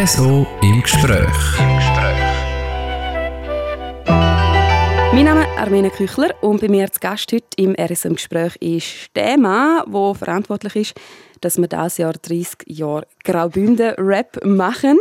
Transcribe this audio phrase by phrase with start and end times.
[0.00, 1.28] RSO im Gespräch.
[5.12, 8.56] Mein Name ist Armena Küchler und bei mir zu Gast heute im RSO im Gespräch
[8.60, 10.94] ist der Mann, der verantwortlich ist,
[11.42, 14.96] dass wir dieses Jahr 30 Jahre Graubünden Rap machen,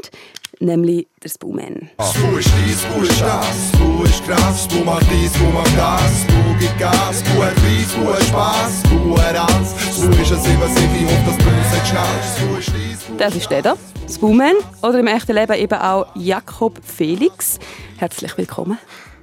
[0.59, 1.89] nämlich der Spooman.
[2.01, 6.23] Spoo ist dies, Spoo ist das, Spoo ist krass, Spoo macht dies, Spoo macht das,
[6.23, 10.41] Spoo gibt Gas, Spoo hat Weiss, Spoo hat Spass, Spoo hat alles, Spoo ist ein
[10.41, 10.61] 7
[10.93, 13.75] ich hoffe, dass Blues hat geschnallt, Spoo ist dies, Das ist der da,
[14.09, 17.59] Spooman, oder im echten Leben eben auch Jakob Felix.
[17.97, 18.77] Herzlich willkommen.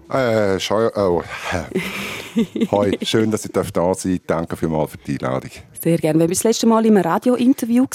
[0.09, 1.23] Äh, schau, oh.
[2.70, 4.20] Hoi, schön, dass ich da sein darf.
[4.27, 5.51] Danke vielmals für die Einladung.
[5.80, 6.19] Sehr gerne.
[6.20, 7.87] Wer war das letzte Mal im Radio-Interview?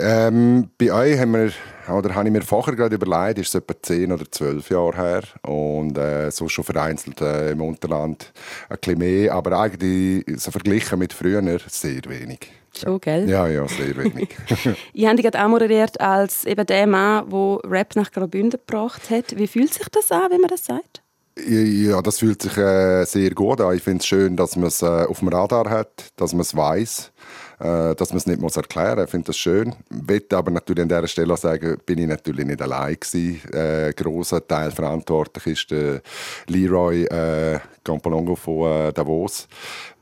[0.00, 1.52] Ähm, bei euch haben wir,
[1.94, 5.22] oder habe ich mir vorher gerade überlegt, ist es etwa 10 oder 12 Jahre her.
[5.42, 8.32] Und äh, so schon vereinzelt äh, im Unterland
[8.68, 9.32] ein bisschen mehr.
[9.32, 12.50] Aber eigentlich, so verglichen mit früher, sehr wenig.
[12.76, 13.28] Schon, gell?
[13.28, 14.30] Ja, ja, sehr wenig.
[14.92, 19.10] ich habe dich gerade auch moderiert als eben der Mann, der Rap nach Graubünden gebracht
[19.10, 19.36] hat.
[19.36, 21.02] Wie fühlt sich das an, wenn man das sagt?
[21.38, 23.74] Ja, das fühlt sich äh, sehr gut an.
[23.74, 26.54] Ich finde es schön, dass man es äh, auf dem Radar hat, dass man es
[26.54, 27.10] weiß,
[27.58, 29.04] äh, dass man es nicht muss erklären muss.
[29.06, 29.74] Ich finde das schön.
[29.90, 33.40] Ich möchte aber natürlich an dieser Stelle sagen, bin ich natürlich nicht allein gewesen.
[33.50, 36.02] Äh, grosser Teil verantwortlich ist der
[36.48, 39.48] Leroy äh, Campolongo von äh, Davos,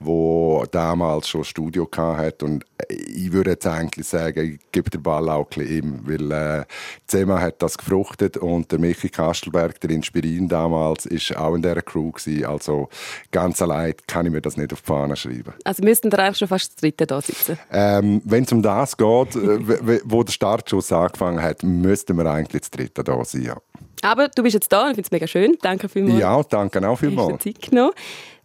[0.00, 5.02] wo damals schon ein Studio hatte und ich würde jetzt eigentlich sagen, ich gebe den
[5.02, 6.64] Ball auch ihm, weil äh,
[7.06, 11.82] zusammen hat das gefruchtet und der Michi Kastelberg, der Inspirin damals, ist auch in dieser
[11.82, 12.46] Crew gewesen.
[12.46, 12.88] Also
[13.30, 15.52] ganz allein kann ich mir das nicht auf die Fahne schreiben.
[15.64, 17.58] Also müssten wir eigentlich schon fast das dritte da sitzen?
[17.70, 22.62] Ähm, Wenn es um das geht, äh, wo der Startschuss angefangen hat, müssten wir eigentlich
[22.62, 23.56] das dritte da sein, ja.
[24.02, 25.56] Aber du bist jetzt da und ich finde es mega schön.
[25.60, 26.18] Danke vielmals.
[26.18, 27.42] Ja, danke auch vielmals.
[27.42, 27.92] Zeit genommen.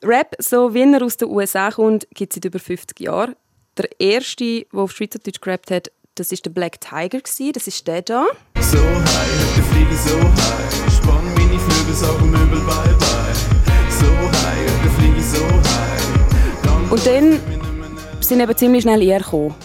[0.03, 3.35] Rap, so wie er aus den USA kommt, gibt es seit über 50 Jahren.
[3.77, 7.19] Der erste, der auf Schweizerdeutsch gerappt hat, das war der Black Tiger.
[7.53, 8.25] Das ist der da.
[8.59, 10.93] So high, der Fliege so high.
[10.93, 13.33] Spann meine Flügel, sag Möbel bye bye.
[13.89, 16.91] So high, der Fliege so high.
[16.91, 17.39] Und dann
[18.21, 19.55] sind eben ziemlich schnell ihr gekommen.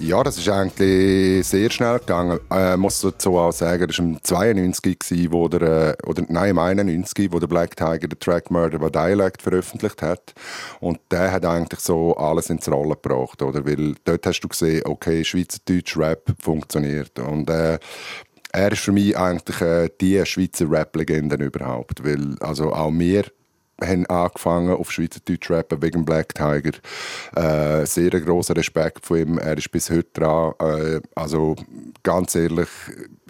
[0.00, 2.38] Ja, das ist eigentlich sehr schnell gegangen.
[2.52, 6.58] Äh, muss dazu auch sagen, das war im 92 wo der, äh, oder nein, im
[6.58, 10.34] 91, wo der Black Tiger den Track Murder by Dialect veröffentlicht hat.
[10.78, 13.66] Und der hat eigentlich so alles ins Rollen gebracht, oder?
[13.66, 17.18] Weil dort hast du gesehen, okay, Schweizerdeutsch Rap funktioniert.
[17.18, 17.80] Und äh,
[18.52, 23.24] er ist für mich eigentlich äh, die Schweizer Rap-Legende überhaupt, weil also auch wir
[23.80, 26.72] haben angefangen auf Schweizerdeutsch rappen wegen Black Tiger.
[27.36, 29.38] Äh, sehr großer Respekt von ihm.
[29.38, 30.54] Er ist bis heute dran.
[30.60, 31.54] Äh, also
[32.02, 32.68] ganz ehrlich,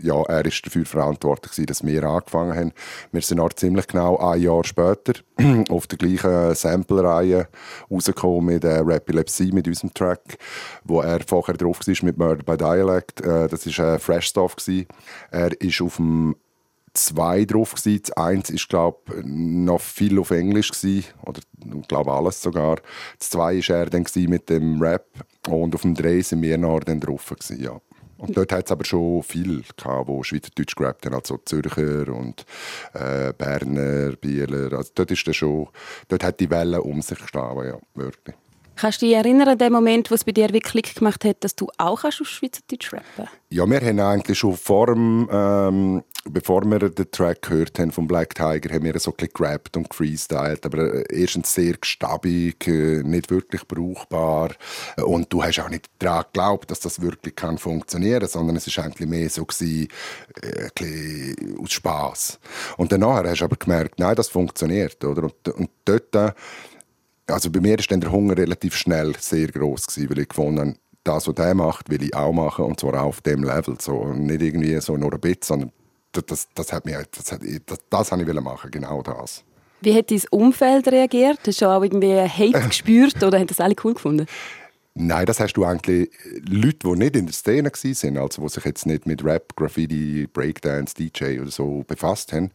[0.00, 2.72] ja, er ist dafür verantwortlich gewesen, dass wir angefangen haben.
[3.12, 5.14] Wir sind auch ziemlich genau ein Jahr später
[5.68, 7.48] auf der gleichen Sample-Reihe
[7.90, 10.38] rausgekommen mit äh, Rapilepsy, mit unserem Track,
[10.84, 13.20] wo er vorher drauf war mit Murder by Dialect.
[13.20, 14.56] Äh, das war äh, Fresh Stuff.
[14.56, 14.86] Gewesen.
[15.30, 16.34] Er ist auf dem
[17.06, 18.02] zwei drauf gewesen.
[18.02, 21.40] Das eins ist glaube noch viel auf Englisch gewesen, oder
[21.88, 22.78] glaube alles sogar.
[23.18, 25.06] Das zwei ist er dann mit dem Rap
[25.48, 27.80] und auf dem drei sind wir noch dann drauf gewesen, ja.
[28.18, 32.44] Und dort hat es aber schon viel gehabt, wo Schweizerdeutsch gerappt haben, also Zürcher und
[32.92, 34.76] äh, Berner, Bieler.
[34.76, 35.68] Also dort ist schon,
[36.08, 38.34] dort hat die Welle um sich gestanden, ja, wirklich.
[38.78, 41.42] Kannst du dich erinnern an den Moment, wo es bei dir wirklich Klick gemacht hat,
[41.42, 46.64] dass du auch auf Schweizerdeutsch rappen Ja, wir haben eigentlich schon vor dem, ähm, bevor
[46.64, 49.92] wir den Track gehört haben vom Black Tiger, haben wir so ein bisschen gerappt und
[49.92, 54.50] freestylt, aber äh, erstens sehr gestabig, äh, nicht wirklich brauchbar
[55.04, 58.78] und du hast auch nicht daran geglaubt, dass das wirklich kann funktionieren, sondern es ist
[58.78, 59.88] eigentlich mehr so gewesen,
[60.40, 62.38] äh, ein aus Spaß.
[62.76, 65.24] Und danach hast du aber gemerkt, nein, das funktioniert, oder?
[65.24, 66.14] Und, und dort
[67.28, 70.60] also bei mir ist dann der Hunger relativ schnell sehr groß gewesen, weil ich gefunden
[70.60, 70.74] habe,
[71.04, 73.76] das, was der macht, will ich auch machen und zwar auf dem Level.
[73.80, 75.72] So, nicht irgendwie so nur ein bisschen, sondern
[76.12, 79.44] das, das, das, hat mir, das, das, das, das habe ich machen, genau das.
[79.80, 81.38] Wie hat dein Umfeld reagiert?
[81.46, 84.26] Hast du auch irgendwie Hate gespürt oder haben das alle cool gefunden?
[84.94, 86.10] Nein, das hast du eigentlich
[86.44, 90.26] Leute, die nicht in der Szene waren, also die sich jetzt nicht mit Rap, Graffiti,
[90.26, 92.50] Breakdance, DJ oder so befasst haben,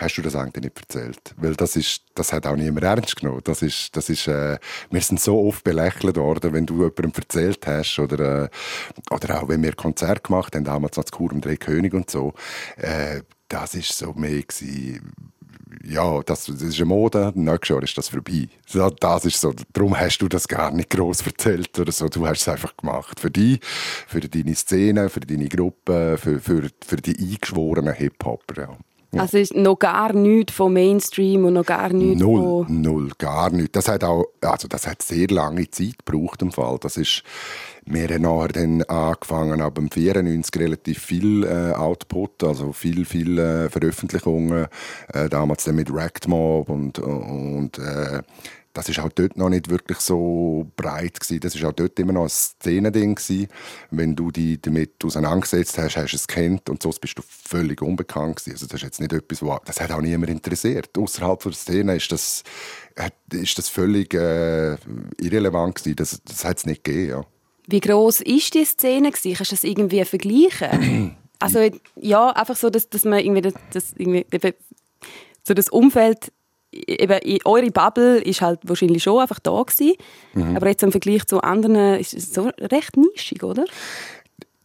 [0.00, 1.34] hast du das eigentlich nicht erzählt.
[1.36, 3.42] Weil das, ist, das hat auch niemand ernst genommen.
[3.44, 4.58] Das ist, das ist, äh,
[4.90, 8.48] wir sind so oft belächelt worden, wenn du jemandem erzählt hast oder, äh,
[9.10, 12.32] oder auch wenn wir Konzerte gemacht haben, damals das Kur um drei König und so.
[12.76, 15.12] Äh, das ist so mehr gewesen,
[15.84, 18.48] ja, das, das ist eine Mode, nächstes Jahr ist das vorbei.
[19.00, 22.42] Das ist so, darum hast du das gar nicht groß erzählt oder so, du hast
[22.42, 23.20] es einfach gemacht.
[23.20, 23.60] Für dich,
[24.06, 28.62] für deine Szene, für deine Gruppe, für, für, für die eingeschworenen Hip-Hopper.
[28.62, 28.78] Ja.
[29.18, 33.74] Also ist noch gar nichts vom Mainstream und noch gar nichts Null, null, gar nicht.
[33.74, 36.78] Das hat auch, also das hat sehr lange Zeit gebraucht im Fall.
[36.80, 37.24] Das ist,
[37.84, 43.38] wir haben nachher dann angefangen, ab dem 94 relativ viel äh, Output, also viel, viel
[43.38, 44.66] äh, Veröffentlichungen,
[45.12, 48.22] äh, damals dann mit Ractmob und, und äh,
[48.72, 51.40] das ist auch dort noch nicht wirklich so breit gewesen.
[51.40, 53.48] Das ist auch dort immer noch ein Szenending gewesen.
[53.90, 57.82] Wenn du dich damit auseinandergesetzt hast, hast du es kennt und sonst bist du völlig
[57.82, 58.52] unbekannt gewesen.
[58.52, 60.96] Also das ist jetzt nicht etwas, wo, das hat auch niemand interessiert.
[60.96, 62.44] Außerhalb der Szene ist das,
[63.32, 64.76] ist das völlig äh,
[65.20, 65.96] irrelevant gewesen.
[65.96, 67.24] Das, das hat es nicht gegeben, ja.
[67.66, 69.34] Wie groß ist die Szene gewesen?
[69.34, 71.16] Kannst du das irgendwie vergleichen?
[71.38, 74.26] also ja, einfach so, dass, dass man irgendwie das, das irgendwie,
[75.44, 76.32] so das Umfeld
[76.72, 79.94] eben eure Bubble ist halt wahrscheinlich schon einfach da gewesen,
[80.34, 80.56] mhm.
[80.56, 83.64] aber jetzt im Vergleich zu anderen ist es so recht nischig, oder?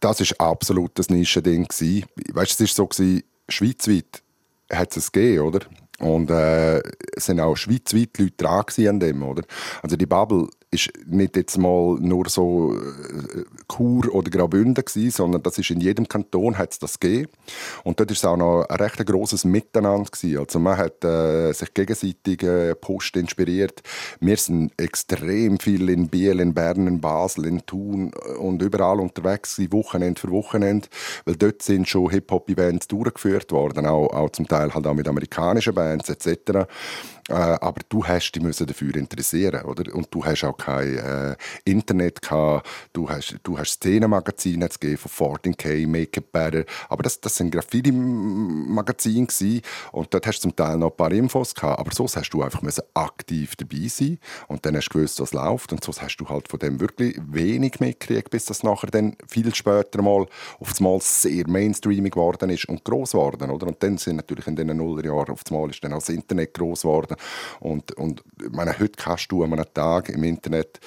[0.00, 2.04] Das ist absolut das Nischending gewesen.
[2.32, 4.22] Weißt, es ist so gewesen, schweizweit
[4.72, 5.60] hat es gegeben, oder?
[5.98, 6.78] Und äh,
[7.16, 9.42] es sind auch schweizweit Leute dran an dem, oder?
[9.82, 15.42] Also die Bubble ist nicht jetzt mal nur so äh, Chur oder Graubünden gewesen, sondern
[15.42, 17.30] das ist in jedem Kanton hat es das gegeben.
[17.84, 20.38] Und dort ist es auch noch ein recht grosses Miteinander gewesen.
[20.38, 23.82] Also man hat äh, sich gegenseitig äh, Post inspiriert.
[24.20, 29.56] Wir sind extrem viel in Biel, in Bern, in Basel, in Thun und überall unterwegs
[29.56, 30.88] gewesen, Wochenende für Wochenende,
[31.24, 35.74] weil dort sind schon Hip-Hop-Events durchgeführt worden, auch, auch zum Teil halt auch mit amerikanischen
[35.74, 36.66] Bands etc.
[37.28, 39.92] Äh, aber du hast dich müssen dafür interessieren, oder?
[39.94, 42.68] Und du hast auch kein äh, Internet gehabt.
[42.92, 46.64] Du hast, du hast Szenenmagazine von 14K, Make It Better.
[46.88, 49.26] Aber das, das sind Graffiti-Magazine
[49.92, 51.80] und dort hast du zum Teil noch ein paar Infos gehabt.
[51.80, 55.32] Aber sonst hast du einfach müssen aktiv dabei sein und dann hast du gewusst, was
[55.32, 59.16] läuft und sonst hast du halt von dem wirklich wenig mitgekriegt, bis das nachher dann
[59.26, 60.26] viel später mal
[60.60, 63.66] auf einmal sehr mainstreamig geworden ist und groß geworden, oder?
[63.66, 66.82] Und dann sind natürlich in den Nullerjahren auf einmal ist dann auch das Internet groß
[66.82, 67.15] geworden
[67.60, 70.80] und, und meine, heute kannst du an einem Tag im Internet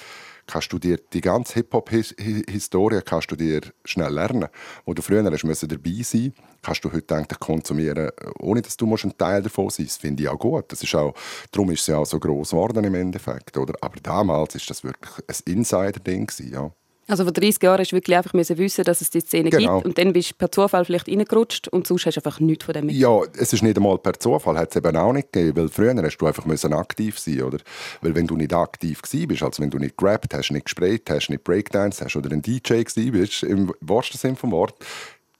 [0.50, 4.48] kannst du dir die ganze Hip-Hop-Historie kannst du dir schnell lernen.
[4.84, 6.32] Wo du früher hast dabei sein
[6.62, 10.28] kannst du heute eigentlich konsumieren, ohne dass du ein Teil davon sein Das finde ich
[10.28, 10.70] auch gut.
[10.72, 11.14] Das ist auch,
[11.52, 13.56] darum ist es ja auch so groß geworden im Endeffekt.
[13.56, 13.74] Oder?
[13.80, 16.30] Aber damals ist das wirklich ein Insider-Ding.
[16.50, 16.70] Ja.
[17.10, 19.76] Also vor 30 Jahren hast du wirklich einfach wissen, dass es die Szene genau.
[19.76, 22.64] gibt und dann bist du per Zufall vielleicht reingerutscht und sonst hast du einfach nichts
[22.64, 22.94] von dem mit.
[22.94, 25.94] Ja, es ist nicht einmal per Zufall, hat es eben auch nicht gegeben, weil früher
[26.02, 27.58] hast du einfach müssen aktiv sein oder?
[28.00, 31.30] Weil wenn du nicht aktiv bist, also wenn du nicht gerappt hast, nicht gesprayt hast,
[31.30, 34.74] nicht Breakdance hast oder ein DJ bist, im wahrsten Sinne vom Wort,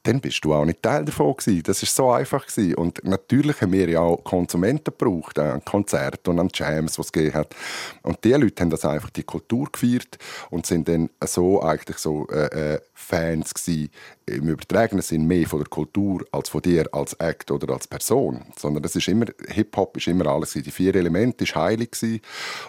[0.02, 1.62] dann bist du auch nicht Teil davon gewesen.
[1.64, 2.74] Das ist so einfach gewesen.
[2.74, 7.12] Und natürlich haben wir ja auch Konsumenten gebraucht, an Konzerten und an Jams, was es
[7.12, 7.54] gegeben hat.
[8.02, 10.18] Und die Leute haben das einfach die Kultur gefeiert
[10.48, 13.90] und sind dann so eigentlich so äh, äh, Fans gewesen,
[14.26, 18.42] im übertragenen Sinn mehr von der Kultur als von dir als Act oder als Person.
[18.56, 20.64] Sondern das ist immer, Hip-Hop ist immer alles gewesen.
[20.64, 22.20] Die vier Elemente ist heilig gewesen.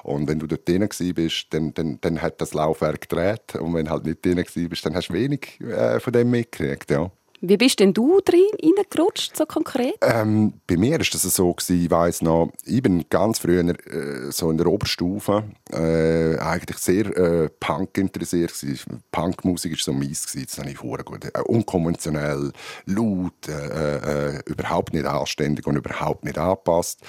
[0.04, 3.56] Und wenn du dort drin bist, dann, dann, dann hat das Laufwerk gedreht.
[3.56, 7.12] Und wenn halt nicht drin bist, dann hast du wenig äh, von dem mitgekriegt, ja.
[7.44, 9.96] Wie bist denn du drin reingerutscht, so konkret?
[10.02, 14.32] Ähm, bei mir war das so, gewesen, ich weiss noch, ich bin ganz früher äh,
[14.32, 19.02] so in der Oberstufe äh, eigentlich sehr äh, Punk interessiert gewesen.
[19.12, 21.26] Punkmusik war so meins, das habe ich vorher gut.
[21.26, 22.52] Äh, unkonventionell,
[22.86, 27.02] laut, äh, äh, überhaupt nicht anständig und überhaupt nicht angepasst.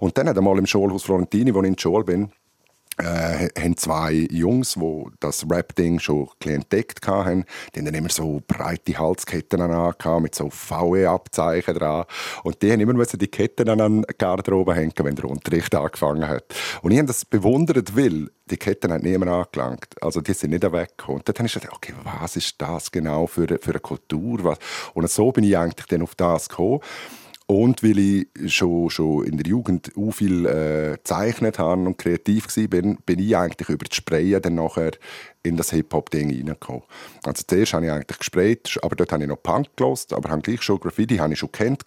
[0.00, 2.30] Und dann hat einmal im Schulhaus Florentini, wo ich in der Schule bin,
[2.98, 8.98] äh, haben zwei Jungs, die das Rap-Ding schon entdeckt haben, die haben immer so breite
[8.98, 12.04] Halsketten an mit so VE-Abzeichen dran.
[12.42, 16.44] Und die haben immer die Ketten an den Garderobe hängen, wenn der Unterricht angefangen hat.
[16.82, 19.94] Und ich habe das bewundert, weil die Ketten hat niemand angelangt.
[20.00, 21.20] Also die sind nicht weggekommen.
[21.20, 24.56] Und dann habe ich gedacht, okay, was ist das genau für, für eine Kultur?
[24.94, 26.80] Und so bin ich eigentlich dann auf das gekommen.
[27.50, 32.54] Und weil ich schon, schon in der Jugend auch viel äh, gezeichnet habe und kreativ
[32.54, 34.90] war, bin, bin ich eigentlich über das Sprayen dann nachher
[35.42, 36.82] in das Hip-Hop-Ding reingekommen.
[37.24, 40.42] Also zuerst habe ich eigentlich gesprayt, aber dort habe ich noch Punk gelost, aber habe
[40.42, 41.84] gleich schon Graffiti habe ich schon kennt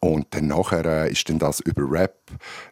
[0.00, 2.18] und dann nachher äh, ist dann das über Rap,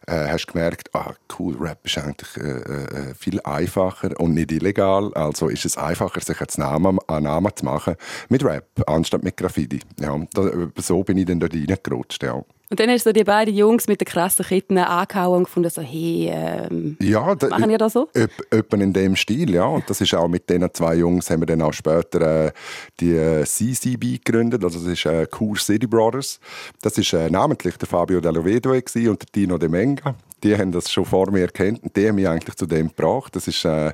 [0.07, 5.13] äh, hast gemerkt, ah cool, Rap ist eigentlich äh, äh, viel einfacher und nicht illegal,
[5.13, 7.95] also ist es einfacher, sich einen Namen, einen Namen zu machen
[8.29, 9.79] mit Rap, anstatt mit Graffiti.
[9.99, 12.43] Ja, da, so bin ich dann dort reingerutscht, ja.
[12.73, 15.83] Und dann hast du die beiden Jungs mit den krassen Ketten angehauen und gefunden, so,
[15.83, 18.09] hey, ähm, ja, da, machen ihr das so?
[18.15, 19.65] Etwa in dem Stil, ja.
[19.65, 22.51] Und das ist auch mit diesen zwei Jungs, haben wir dann auch später äh,
[22.99, 26.39] die äh, CCB gegründet, also das ist äh, Cool City Brothers.
[26.81, 30.91] Das ist äh, namentlich der Fabio Dellovedo und der Tino De Menga die haben das
[30.91, 33.35] schon vor mir erkannt und die haben mich eigentlich zu dem gebracht.
[33.35, 33.93] Das ist äh,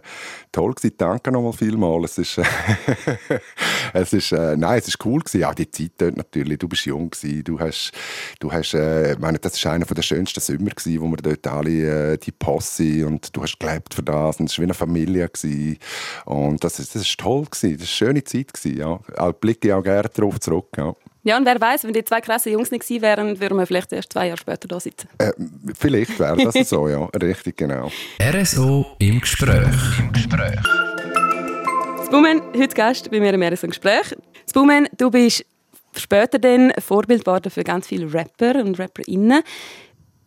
[0.51, 0.95] toll gewesen.
[0.97, 2.17] Danke nochmal vielmals.
[2.17, 3.39] Es ist, äh,
[3.93, 5.41] es ist, äh, nein, es ist cool gewesen.
[5.41, 6.57] Ja, die Zeit dort natürlich.
[6.57, 7.43] Du bist jung gewesen.
[7.43, 7.91] Du hast,
[8.39, 12.13] du hast, äh, meine, das ist einer der schönsten Sommer gewesen, wo wir dort alle,
[12.13, 15.29] äh, die Posse und du hast gelebt für das und es war wie eine Familie
[15.29, 15.77] gewesen.
[16.25, 17.77] Und das ist, das ist toll gewesen.
[17.77, 18.99] Das war eine schöne Zeit gewesen, ja.
[19.17, 20.95] Auch blicke auch gerne darauf zurück, ja.
[21.29, 23.93] Ja, und wer weiß, wenn die zwei krassen Jungs nicht gewesen wären, würden wir vielleicht
[23.93, 25.07] erst zwei Jahre später da sitzen.
[25.19, 25.31] Äh,
[25.77, 27.05] vielleicht wäre das so, ja.
[27.21, 27.91] Richtig, genau.
[28.19, 29.99] RSO im Gespräch.
[29.99, 30.59] Im Gespräch.
[32.07, 34.15] Spumen, heute Gast bei mir im RSO Gespräch.
[34.49, 35.45] Spumen, du bist
[35.95, 39.43] später dann Vorbild geworden für ganz viele Rapper und Rapperinnen.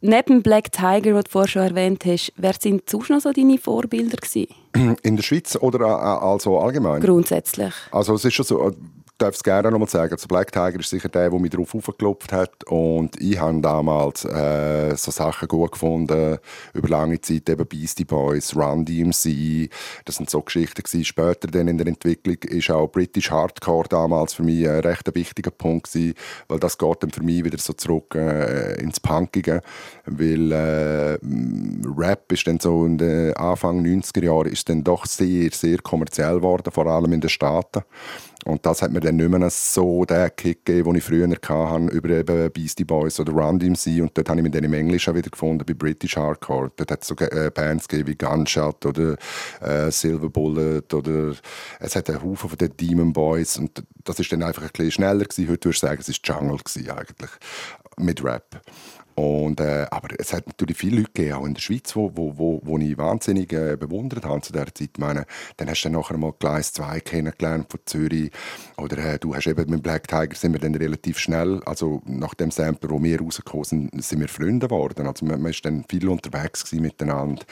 [0.02, 3.59] Neben Black Tiger, den du vorher schon erwähnt hast, wer sind sonst noch so deine
[3.59, 4.54] Vorbilder gewesen?
[5.02, 7.02] In der Schweiz oder also allgemein?
[7.02, 7.75] Grundsätzlich.
[7.90, 8.73] Also es ist schon so,
[9.19, 10.12] darf es gerne noch mal sagen.
[10.12, 12.64] Also Black Tiger ist sicher der, der mich darauf aufgeklopft hat.
[12.64, 16.38] Und ich habe damals äh, so Sachen gut gefunden,
[16.75, 19.71] über lange Zeit eben Beastie Boys, Run DMC.
[20.04, 21.04] Das sind so Geschichten gewesen.
[21.04, 25.50] Später dann in der Entwicklung ist auch British Hardcore damals für mich ein recht wichtiger
[25.50, 26.14] Punkt gewesen,
[26.49, 29.61] weil das geht dann für mich wieder so zurück äh, ins Punkige.
[30.06, 31.18] Weil äh,
[31.97, 36.37] Rap ist dann so in den Anfang 90er Jahren ist dann doch sehr, sehr kommerziell
[36.37, 37.82] geworden, vor allem in den Staaten.
[38.44, 41.87] Und das hat mir dann nicht mehr so den Kick gegeben, den ich früher hatte,
[41.92, 44.02] über eben Beastie Boys oder Run DMC.
[44.02, 46.73] Und dort habe ich mich dann im Englischen wieder gefunden, bei British Hardcore.
[46.75, 49.16] Dort hat es so äh, Bands gegeben wie Gunshot oder
[49.61, 51.35] äh, Silver Bullet oder
[51.78, 53.59] es hat einen Haufen von den Demon Boys.
[53.59, 55.49] Und das ist dann einfach ein bisschen schneller gewesen.
[55.49, 57.30] Heute würde ich sagen, es war Jungle gewesen, eigentlich,
[57.99, 58.61] mit Rap.
[59.14, 62.37] Und, äh, aber es hat natürlich viele Leute gegeben, auch in der Schweiz, wo, wo,
[62.38, 64.90] wo, wo ich wahnsinnig äh, bewundert habe zu dieser Zeit.
[64.95, 65.26] Ich meine,
[65.57, 68.31] dann hast du dann nachher mal Gleis 2 kennengelernt von Zürich.
[68.76, 72.35] Oder äh, du hast eben mit Black Tiger sind wir dann relativ schnell, also nach
[72.35, 75.07] dem Sample, wo wir rausgekommen sind, sind wir Freunde geworden.
[75.07, 77.45] Also man, man ist dann viel unterwegs miteinander.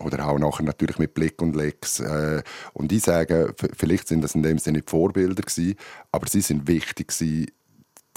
[0.00, 2.00] Oder auch nachher natürlich mit Blick und Lex.
[2.00, 2.42] Äh,
[2.72, 5.76] und ich sage, vielleicht sind das in dem Sinne nicht Vorbilder gewesen,
[6.12, 7.50] aber sie sind wichtig gewesen,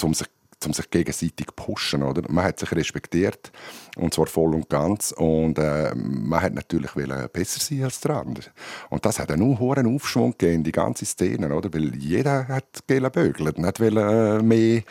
[0.02, 0.28] um sich
[0.66, 2.04] um sich gegenseitig pushen.
[2.04, 2.24] Oder?
[2.30, 3.52] Man hat sich respektiert,
[3.96, 5.12] und zwar voll und ganz.
[5.12, 8.50] Und äh, man hat natürlich besser sein als der andere.
[8.90, 11.74] Und das hat einen hohen Aufschwung gegeben in die ganze Szene, oder?
[11.74, 14.84] weil jeder hat gebögelt, nicht äh, mehr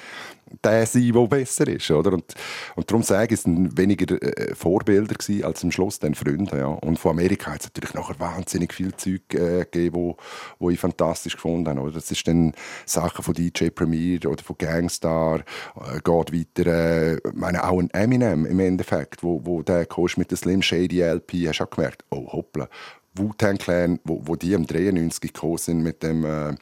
[0.65, 1.91] der sein, der besser ist.
[1.91, 2.13] Oder?
[2.13, 2.35] Und,
[2.75, 6.57] und darum sage ich, es waren weniger äh, Vorbilder gewesen, als am Schluss dann Freunde.
[6.57, 6.67] Ja.
[6.67, 10.17] Und von Amerika hat es natürlich nachher wahnsinnig viel Zeug äh, gegeben, wo,
[10.59, 11.81] wo ich fantastisch gefunden habe.
[11.81, 11.93] Oder?
[11.93, 12.53] Das ist dann
[12.85, 18.47] Sachen von DJ Premier oder von Gangstar, äh, geht weiter, äh, meine, auch ein Eminem
[18.47, 19.87] im Endeffekt, wo, wo der
[20.17, 22.69] mit der Slim Shady LP, hast du auch gemerkt, oh hoppla,
[23.19, 26.55] Wu-Tang Clan, wo, wo die im 93 gekommen sind mit dem äh,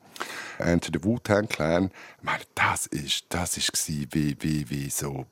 [0.58, 5.26] Enter the Wu-Tang Clan, ich meine, das ist, das ist wie, wie, wie so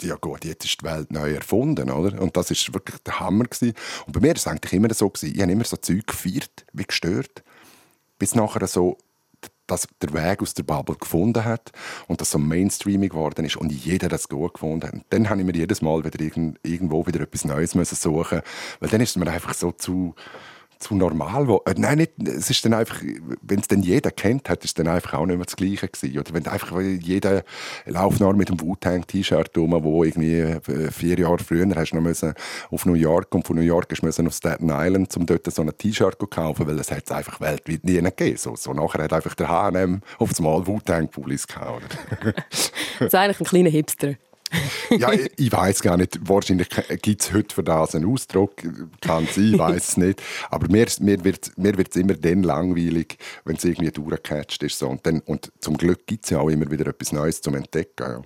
[0.00, 2.20] ja gut, jetzt ist die Welt neu erfunden, oder?
[2.20, 3.74] Und das ist wirklich der Hammer gewesen.
[4.06, 5.34] Und bei mir war es eigentlich immer so gewesen.
[5.34, 7.42] Ich habe immer so Zeug gefeiert, wie gestört,
[8.18, 8.96] bis nachher so
[9.70, 11.72] dass der Weg aus der Bubble gefunden hat
[12.08, 14.94] und das so mainstreaming geworden ist und jeder das gut gefunden hat.
[14.94, 16.20] Und dann habe ich mir jedes Mal wieder
[16.62, 18.42] irgendwo wieder etwas Neues müssen suchen,
[18.80, 20.14] weil dann ist es mir einfach so zu
[20.80, 21.46] zu normal.
[21.46, 23.02] Wo, äh, nein, nicht, es ist dann einfach,
[23.42, 25.88] wenn es dann jeder kennt hat, ist es dann einfach auch nicht mehr das Gleiche
[25.88, 26.18] gewesen.
[26.18, 27.44] Oder wenn einfach jeder
[27.86, 32.02] läuft noch mit dem Wu-Tang-T-Shirt rum, wo irgendwie äh, vier Jahre früher hast du noch
[32.02, 32.34] müssen
[32.70, 35.62] auf New York und von New York hast du auf Staten Island, um dort so
[35.62, 38.36] ein T-Shirt zu kaufen, weil es hat einfach weltweit nie gegeben.
[38.36, 41.98] So, so nachher hat einfach der H&M auf das Mal Wu-Tang-Pullis gehabt.
[42.98, 44.14] das ist eigentlich ein kleiner Hipster
[44.90, 46.18] ja, ich, ich weiß gar nicht.
[46.28, 46.68] Wahrscheinlich
[47.02, 48.56] gibt es heute für das einen Ausdruck.
[49.00, 50.22] Kann sein, ich weiß es nicht.
[50.50, 54.78] Aber mir, mir wird es mir immer dann langweilig, wenn es irgendwie durchgecatcht ist.
[54.78, 54.88] So.
[54.88, 58.06] Und, dann, und zum Glück gibt es ja auch immer wieder etwas Neues zum Entdecken.
[58.06, 58.22] Ja.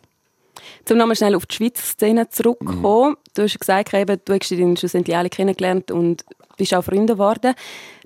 [0.91, 3.11] Um nochmal schnell auf die Schweizer Szene zurückzukommen.
[3.11, 3.17] Mhm.
[3.35, 6.25] Du hast gesagt, eben, du hast dich schlussendlich alle kennengelernt und
[6.57, 7.55] bist auch Freunde geworden.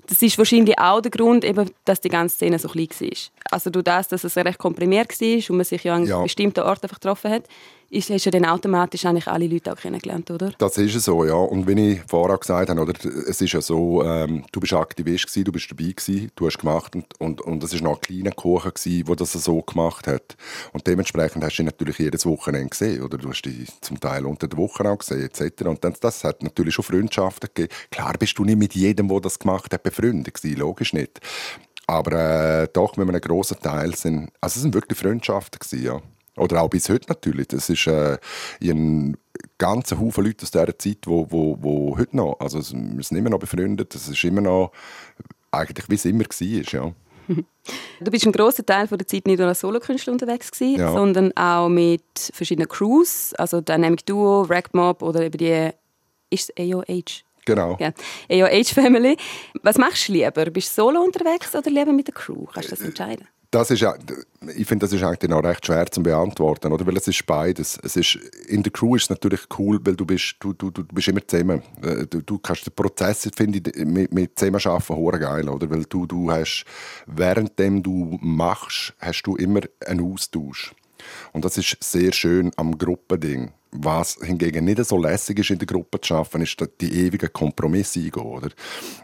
[0.07, 3.09] Das ist wahrscheinlich auch der Grund, eben, dass die ganze Szene so klein war.
[3.51, 6.23] Also durch das, dass es recht komprimiert war und man sich ja an ja.
[6.23, 7.43] bestimmten Orten einfach getroffen hat,
[7.89, 10.51] ist, hast du dann automatisch eigentlich alle Leute auch kennengelernt, oder?
[10.57, 11.33] Das ist so, ja.
[11.33, 12.93] Und wie ich vorher gesagt habe, oder,
[13.27, 16.59] es ist ja so, ähm, du bist Aktivist gewesen, du bist dabei gewesen, du hast
[16.59, 20.35] gemacht und, und, und es war noch ein kleiner Kuchen der das so gemacht hat.
[20.73, 23.17] Und dementsprechend hast du ihn natürlich jedes Wochenende gesehen, oder?
[23.17, 25.63] Du hast dich zum Teil unter der Woche auch gesehen, etc.
[25.63, 27.73] Und dann, das hat natürlich schon Freundschaften gegeben.
[27.91, 31.19] Klar bist du nicht mit jedem, der das gemacht hat, befreundet gewesen, logisch nicht.
[31.87, 32.11] Aber
[32.63, 36.01] äh, doch mit einem grossen Teil sind, also es sind wirklich Freundschaften gewesen, ja.
[36.39, 37.47] Oder auch bis heute natürlich.
[37.47, 38.17] Das ist äh,
[38.61, 39.17] ein
[39.57, 43.29] ganzer Haufen Leute aus dieser Zeit, wo, wo, wo heute noch, also wir sind immer
[43.29, 44.71] noch befreundet, das ist immer noch
[45.51, 46.93] eigentlich wie es immer war, ja.
[48.01, 50.91] Du bist einen grossen Teil der Zeit nicht nur als Solokünstler unterwegs gewesen, ja.
[50.91, 52.01] sondern auch mit
[52.33, 55.69] verschiedenen Crews, also Dynamic Duo, Rackmob oder eben die
[56.31, 57.23] ist es AOH.
[57.45, 57.77] Genau.
[57.79, 57.91] Ja.
[58.29, 59.17] AOH Family.
[59.63, 60.45] Was machst du lieber?
[60.45, 62.45] Bist du solo unterwegs oder lieber mit der Crew?
[62.45, 63.27] Kannst du das entscheiden?
[63.51, 63.83] Das ist
[64.55, 66.85] ich finde, das ist eigentlich noch recht schwer zu beantworten, oder?
[66.85, 67.79] Weil es ist beides.
[67.83, 68.15] Es ist,
[68.47, 71.27] in der Crew ist es natürlich cool, weil du bist, du, du, du bist immer
[71.27, 71.61] zusammen.
[71.81, 75.69] Äh, Du, du kannst den Prozess, finde mit, mit zusammenarbeiten hure geil, oder?
[75.69, 76.63] Weil du, du hast,
[77.07, 80.73] währenddem du machst, hast du immer einen Austausch.
[81.33, 83.51] Und das ist sehr schön am Gruppending.
[83.71, 87.99] Was hingegen nicht so lässig ist, in der Gruppe zu arbeiten, ist die ewigen Kompromisse
[87.99, 88.49] eingehen, oder?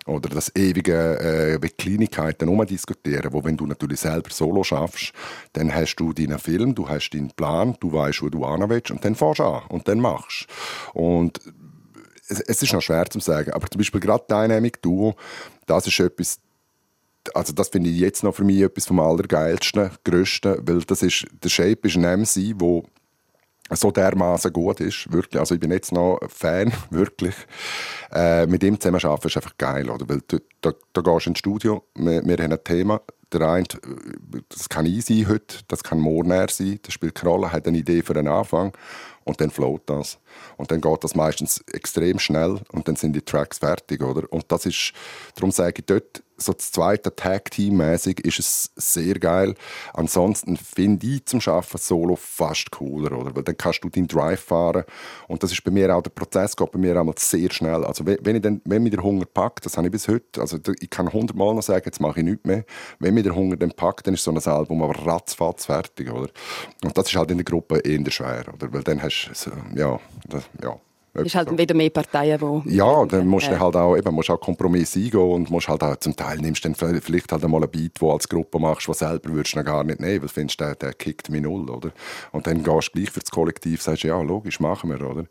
[0.07, 5.13] Oder das ewige äh, mit Kleinigkeiten umdiskutieren, wo wenn du natürlich selber solo schaffst,
[5.53, 8.89] dann hast du deinen Film, du hast deinen Plan, du weißt, wo du hin willst
[8.89, 10.47] und dann fährst du an und dann machst.
[10.93, 11.39] Und
[12.27, 15.15] es, es ist noch schwer zu sagen, aber zum Beispiel gerade Dynamic Duo,
[15.67, 16.39] das ist etwas,
[17.33, 21.25] also das finde ich jetzt noch für mich etwas vom allergeilsten, grössten, weil das ist,
[21.43, 22.85] der Shape ist ein MC, wo
[23.71, 25.39] so dermaßen gut ist, wirklich.
[25.39, 27.35] Also ich bin jetzt noch Fan, wirklich.
[28.11, 30.07] Äh, mit ihm zusammen arbeiten ist einfach geil, oder?
[30.07, 33.01] Weil du, da, da gehst du ins Studio, wir, wir haben ein Thema,
[33.33, 33.65] der eine,
[34.49, 37.77] das kann ich sein heute, das kann morgen sein, das spielt keine Rolle, hat eine
[37.77, 38.71] Idee für einen Anfang
[39.23, 40.19] und dann float das.
[40.57, 44.31] Und dann geht das meistens extrem schnell und dann sind die Tracks fertig, oder?
[44.31, 44.93] Und das ist,
[45.35, 49.55] darum sage ich dort, so das zweite Tag-Team-mäßig ist es sehr geil.
[49.93, 53.35] Ansonsten finde ich zum Arbeiten solo fast cooler, oder?
[53.35, 54.83] Weil dann kannst du deinen Drive fahren
[55.27, 57.85] und das ist bei mir auch, der Prozess geht bei mir einmal sehr schnell.
[57.85, 60.41] Also wenn, wenn, ich dann, wenn mich der Hunger packt, das habe ich bis heute,
[60.41, 62.65] also ich kann hundertmal noch sagen, jetzt mache ich nichts mehr.
[62.99, 66.29] Wenn mich der Hunger dann packt, dann ist so ein Album aber ratzfatz fertig, oder?
[66.83, 68.71] Und das ist halt in der Gruppe eher schwer, oder?
[68.73, 70.79] Weil dann hast du, so, ja, das, ja.
[71.17, 72.75] Es ist halt wieder mehr Parteien, die...
[72.75, 75.95] Ja, dann musst du halt auch, eben, musst auch Kompromisse eingehen und musst halt auch,
[75.95, 78.89] zum Teil nimmst du dann vielleicht halt einmal ein Beat, wo du als Gruppe machst,
[78.89, 81.41] was selber würdest du noch gar nicht nehmen, weil du findest, der, der kickt mich
[81.41, 81.91] null, oder?
[82.33, 85.25] Und dann gehst du gleich für das Kollektiv, sagst ja, logisch, machen wir, oder?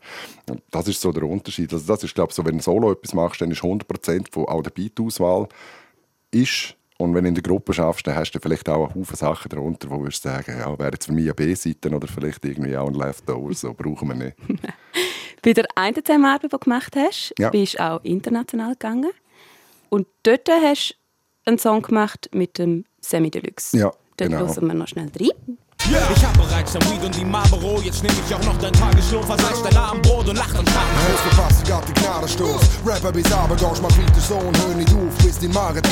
[0.49, 1.71] Und das ist so der Unterschied.
[1.71, 4.45] Also das ist, glaube ich, so, wenn du solo etwas machst, dann ist 100% von
[4.45, 5.47] auch der Beat-Auswahl
[6.31, 9.15] ist und wenn du in der Gruppe schaffst, dann hast du vielleicht auch einen Haufen
[9.15, 12.75] Sachen darunter, wo du sagen, ja, wäre jetzt für mich eine B-Seite oder vielleicht irgendwie
[12.77, 14.37] auch ein Leftover, so brauchen wir nicht.
[15.41, 17.49] Bei der einen Zusammenarbeit, die du gemacht hast, Ja.
[17.49, 19.11] bist du auch international gegangen.
[19.89, 20.95] Und dort hast
[21.45, 23.77] du einen Song gemacht mit dem Semi Deluxe.
[23.77, 24.39] Ja, Dort genau.
[24.47, 25.57] hören wir noch schnell rein.
[25.87, 29.23] Ich hab bereits dein Weed und die Marlboro, jetzt nehm ich auch noch dein Tageslohn,
[29.23, 30.77] versalz dein und lacht und schaut.
[31.13, 32.61] Hast verpasst, ich grad die Gnadenstoß.
[32.83, 35.91] Rapper bis Abend, gehst mach weiter so und hör nicht auf, bis dein Magen tot.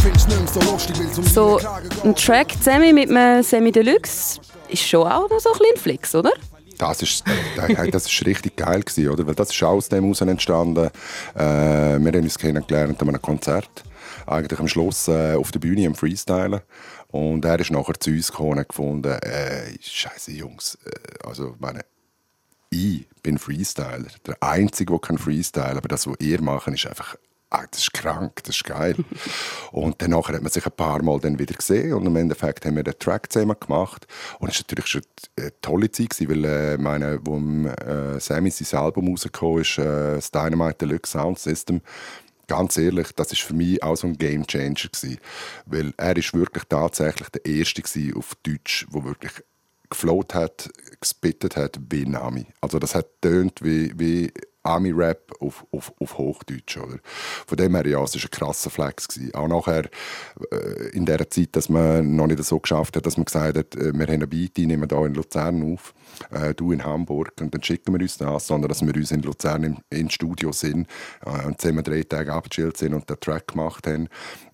[0.00, 1.60] Findest nicht mehr so lustig, weil zum So
[2.04, 5.80] ein Track zusammen mit einem Semi Deluxe ist schon auch noch so ein bisschen ein
[5.80, 6.32] Flix, oder?
[6.78, 7.24] Das ist,
[7.56, 9.26] äh, das ist richtig geil gewesen, oder?
[9.26, 10.90] Weil das ist aus dem heraus entstanden.
[11.34, 13.82] Äh, wir haben uns kennengelernt an einem Konzert.
[14.26, 16.60] Eigentlich am Schluss äh, auf der Bühne am Freestylen.
[17.14, 21.60] Und er ist nachher zu uns gekommen und gefunden, äh, Scheiße Jungs, äh, also ich
[21.60, 21.84] meine,
[22.70, 27.16] ich bin Freestyler, der Einzige, der kann freestylen, aber das, was ihr macht, ist einfach
[27.50, 28.96] ah, das ist krank, das ist geil.
[29.70, 32.74] und dann hat man sich ein paar Mal dann wieder gesehen und im Endeffekt haben
[32.74, 34.08] wir den Track zusammen gemacht
[34.40, 35.02] und es war natürlich schon
[35.38, 40.16] eine tolle Zeit, gewesen, weil äh, meine, wo äh, Sammy sein Album rausgekommen ist, äh,
[40.16, 41.80] das Dynamite Deluxe Sound System,
[42.46, 45.18] Ganz ehrlich, das ist für mich auch so ein Game Changer gewesen,
[45.66, 49.32] weil er ist wirklich tatsächlich der erste gewesen auf Deutsch, wo wirklich
[49.90, 52.46] geflowt hat, gespittet hat wie Nami.
[52.60, 54.32] Also das hat tönt wie, wie
[54.64, 56.76] Ami-Rap auf, auf, auf Hochdeutsch.
[56.78, 56.98] Oder?
[57.46, 59.08] Von dem her, ja, es war ein krasser Flex.
[59.08, 59.34] Gewesen.
[59.34, 59.88] Auch nachher,
[60.50, 63.76] äh, in der Zeit, dass man noch nicht so geschafft hat, dass man gesagt hat,
[63.76, 65.94] äh, wir haben eine Beat, die nehmen hier in Luzern auf,
[66.30, 69.22] äh, du in Hamburg, und dann schicken wir uns das, sondern dass wir uns in
[69.22, 70.88] Luzern im, im Studio sind
[71.24, 74.08] äh, und zusammen drei Tage abgechillt sind und den Track gemacht haben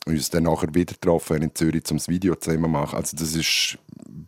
[0.06, 2.96] und uns dann nachher wieder getroffen in Zürich, um das Video zusammen zu machen.
[2.96, 3.78] Also das ist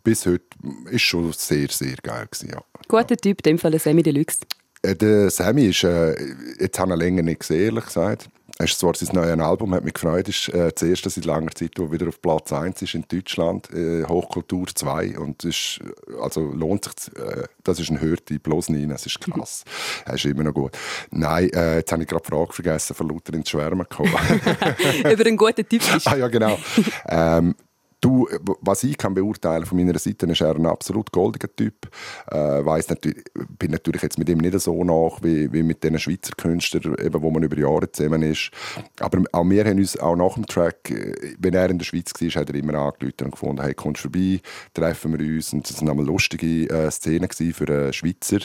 [0.03, 0.45] bis heute
[0.91, 2.63] ist schon sehr, sehr geil gewesen, ja.
[2.87, 4.39] Guter Typ, in dem Fall Semi Deluxe.
[4.83, 6.15] Äh, Der Sammy ist, äh,
[6.59, 8.29] jetzt habe ich ihn länger nicht gesehen, ehrlich gesagt.
[8.59, 11.49] Er ist zwar sein neues Album, hat mich gefreut, ist äh, das erste seit langer
[11.55, 15.79] Zeit, das wieder auf Platz 1 ist in Deutschland, äh, Hochkultur 2 und ist,
[16.21, 19.63] also lohnt sich, äh, das ist ein Hörte, bloß nicht, es ist krass,
[20.05, 20.77] er ist immer noch gut.
[21.09, 24.13] Nein, äh, jetzt habe ich gerade die Frage vergessen, von lauter ins Schwärmen gekommen.
[25.11, 26.07] Über einen guten Typ ist.
[26.07, 26.59] ah ja, genau.
[27.09, 27.55] ähm,
[28.03, 28.27] Du,
[28.59, 31.89] was ich kann beurteilen von meiner Seite, ist er ein absolut goldiger Typ.
[32.29, 33.23] Äh, weiss natürlich,
[33.57, 37.21] bin natürlich jetzt mit ihm nicht so nach wie, wie mit den Schweizer Künstlern, eben,
[37.21, 38.51] wo man über Jahre zusammen ist.
[38.99, 42.11] Aber auch wir haben uns auch nach dem Track, äh, wenn er in der Schweiz
[42.19, 44.41] war, hat er immer angerufen und gefunden, hey, kommst du vorbei,
[44.73, 45.53] treffen wir uns.
[45.53, 48.39] Und das waren einmal lustige äh, Szenen für einen Schweizer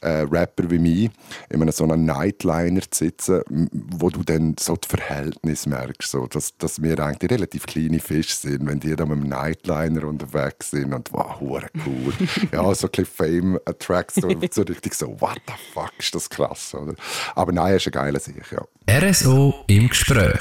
[0.00, 1.10] äh, Rapper wie mich
[1.48, 6.26] in einem so einem Nightliner zu sitzen, wo du dann so das Verhältnis merkst, so,
[6.26, 10.70] dass, dass wir eigentlich relativ kleine Fische sind, wenn die dann mit einem Nightliner unterwegs
[10.70, 12.12] sind und wow, hure cool.
[12.52, 16.74] ja, so ein bisschen Fame-Tracks, so, so richtig so, what the fuck, ist das krass,
[16.74, 16.94] oder?
[17.34, 18.64] Aber nein, ist ein geiler Sieg, ja.
[18.88, 20.40] RSO im Gespräch.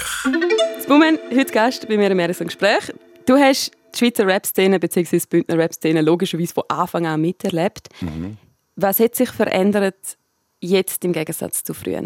[0.87, 2.91] Boomen, heute Gast bei mir im RSO Gespräch.
[3.27, 5.19] Du hast die Schweizer Rap-Szene bzw.
[5.19, 7.89] die Bündner Rap-Szene logischerweise von Anfang an miterlebt.
[8.81, 10.17] Was hat sich verändert
[10.61, 12.03] jetzt im Gegensatz zu früher?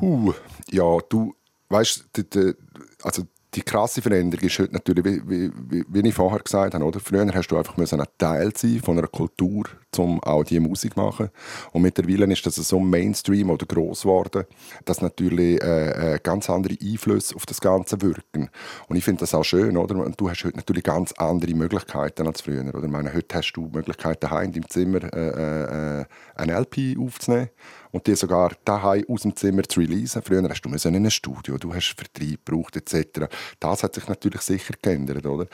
[0.00, 0.32] Huh,
[0.70, 1.34] ja, du
[1.68, 2.54] weißt, die, die,
[3.02, 7.00] also die krasse Veränderung ist heute natürlich, wie, wie, wie, ich vorher gesagt habe, oder?
[7.00, 9.64] früher hast du einfach ein Teil sein von einer Kultur,
[9.96, 11.30] um auch diese Musik zu machen.
[11.72, 14.44] Und mittlerweile ist das so Mainstream oder gross geworden,
[14.84, 18.50] dass natürlich äh, äh, ganz andere Einflüsse auf das Ganze wirken.
[18.88, 19.96] Und ich finde das auch schön, oder?
[19.96, 22.84] Und du hast heute natürlich ganz andere Möglichkeiten als früher, oder?
[22.84, 27.50] Ich meine, heute hast du die Möglichkeit, daheim im Zimmer äh, äh, eine LP aufzunehmen
[27.90, 30.22] und die sogar daheim aus dem Zimmer zu releasen.
[30.22, 33.26] Früher hast du in ein Studio, du hast Vertrieb gebraucht etc.
[33.60, 35.46] Das hat sich natürlich sicher geändert, oder?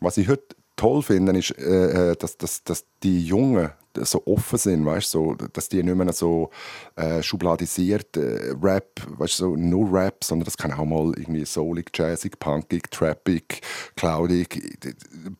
[0.00, 4.58] Was ich heute toll finde, ist, äh, äh, dass, dass, dass die Jungen so offen
[4.58, 6.50] sind, weißt, so, dass die nicht mehr so
[6.96, 11.90] äh, schubladisiert äh, Rap, weißt, so nur Rap, sondern das kann auch mal irgendwie soulig,
[11.94, 13.60] jazzig, punkig, trappig,
[13.96, 14.78] cloudig,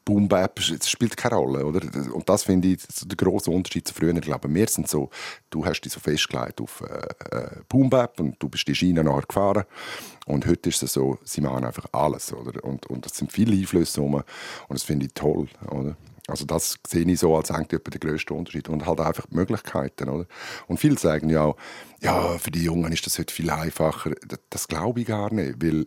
[0.04, 1.80] Boom Bap, es spielt keine Rolle, oder?
[2.12, 4.14] Und das finde ich so der große Unterschied zu früher.
[4.14, 5.10] Ich glaube, wir sind so,
[5.50, 9.04] du hast dich so festgelegt auf äh, äh, Boom Bap und du bist die Schiene
[9.04, 9.64] nachher gefahren.
[10.26, 12.62] Und heute ist es so, sie machen einfach alles, oder?
[12.64, 14.24] Und, und es sind viele Einflüsse rum und
[14.68, 15.96] das finde ich toll, oder?
[16.30, 18.68] Also das sehe ich so als eigentlich der grösste Unterschied.
[18.68, 20.08] Und halt einfach die Möglichkeiten.
[20.08, 20.26] Oder?
[20.66, 21.56] Und viele sagen ja auch,
[22.00, 24.12] ja, für die Jungen ist das heute viel einfacher.
[24.26, 25.84] Das, das glaube ich gar nicht, weil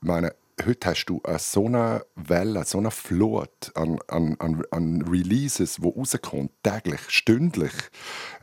[0.00, 0.34] meine,
[0.64, 5.76] heute hast du eine, so eine Welle, so eine Flut an, an, an, an Releases,
[5.76, 7.72] die rauskommen, täglich, stündlich,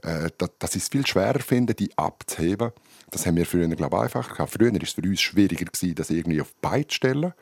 [0.04, 2.72] äh, dass, ich es viel schwerer finde, die abzuheben.
[3.14, 4.54] Das haben wir früher, glaube ich, einfacher gehabt.
[4.54, 7.34] Früher war es für uns schwieriger, gewesen, das irgendwie auf beide zu stellen.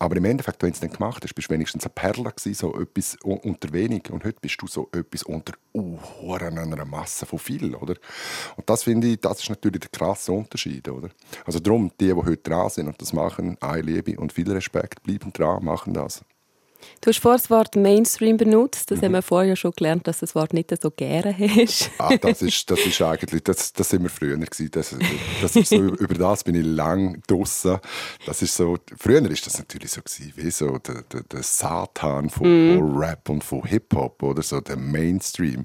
[0.00, 2.54] Aber im Endeffekt, wenn du es dann gemacht hast, bist du wenigstens ein Perler gewesen,
[2.54, 4.10] so etwas un- unter wenig.
[4.10, 5.98] Und heute bist du so etwas unter uh,
[6.34, 7.94] einer Masse von viel, oder?
[8.56, 11.10] Und das finde ich, das ist natürlich der krasse Unterschied, oder?
[11.46, 15.04] Also darum, die, die heute dran sind und das machen, eine Liebe und viel Respekt,
[15.04, 16.24] bleiben dran, machen das.
[17.00, 18.90] Du hast vorher das Wort Mainstream benutzt.
[18.90, 18.94] Mhm.
[18.94, 21.90] Das haben wir vorher schon gelernt, dass das Wort nicht so gerne hast.
[21.98, 24.70] Ah, das ist, das ist eigentlich, das, das sind wir früher gewesen.
[24.72, 24.94] Das,
[25.40, 27.78] das ist so, über das bin ich lang draussen.
[28.26, 32.28] Das ist so, früher ist das natürlich so gewesen, wie so der, der, der Satan
[32.28, 35.64] von, von Rap und von Hip-Hop oder so, der Mainstream.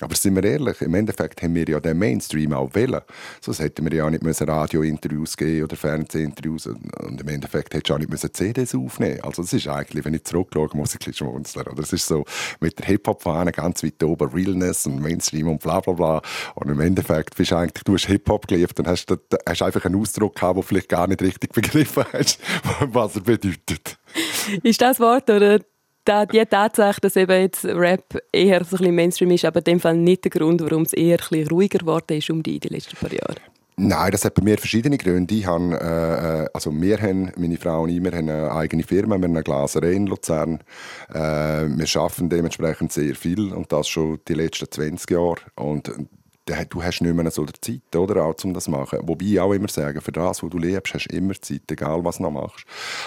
[0.00, 3.00] Aber sind wir ehrlich, im Endeffekt haben wir ja den Mainstream auch wählen.
[3.40, 7.90] Sonst hätten wir ja auch nicht müssen Radio-Interviews geben oder Fernsehinterviews und im Endeffekt hättest
[7.90, 11.14] du auch nicht müssen CDs aufnehmen Also das ist eigentlich, wenn ich zurückschaue, ein bisschen
[11.14, 11.66] schmunzeln.
[11.66, 12.24] Oder es ist so
[12.60, 16.22] mit der Hip-Hop-Fahne ganz weit oben, Realness und Mainstream und bla bla bla.
[16.54, 19.06] Und im Endeffekt bist du eigentlich, du hast Hip-Hop gelebt und hast,
[19.46, 22.40] hast einfach einen Ausdruck gehabt, den du vielleicht gar nicht richtig begriffen hast,
[22.80, 23.98] was er bedeutet.
[24.62, 25.60] ist das Wort oder
[26.08, 29.80] die Tatsache, dass eben jetzt Rap eher so ein bisschen Mainstream ist, aber in dem
[29.80, 32.60] Fall nicht der Grund, warum es eher ein bisschen ruhiger geworden ist um die in
[32.60, 33.36] den letzten paar Jahren?
[33.76, 35.34] Nein, das hat bei mir verschiedene Gründe.
[35.34, 38.82] Ich habe, äh, äh, also wir haben, meine Frau und ich, wir haben eine eigene
[38.82, 40.60] Firma, wir haben eine Glaserei in Luzern.
[41.08, 45.36] Äh, wir arbeiten dementsprechend sehr viel und das schon die letzten 20 Jahre.
[45.54, 45.90] Und
[46.46, 49.00] du hast nicht mehr so die Zeit, oder, auch, um das zu machen.
[49.02, 52.04] Wobei ich auch immer sage, für das, was du lebst, hast du immer Zeit, egal
[52.04, 52.64] was du noch machst.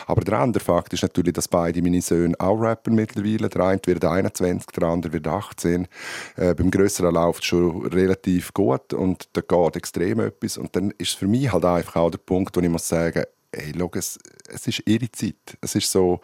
[0.07, 3.49] Aber der andere Fakt ist natürlich, dass beide meine Söhne auch rappen mittlerweile.
[3.49, 5.87] Der eine wird 21, der andere wird 18.
[6.35, 10.57] Äh, beim Grösseren läuft es schon relativ gut und da geht extrem etwas.
[10.57, 13.73] Und dann ist für mich halt einfach auch der Punkt, wo ich muss sagen, hey,
[13.77, 15.57] schau, es, es ist ihre Zeit.
[15.61, 16.21] Es ist so,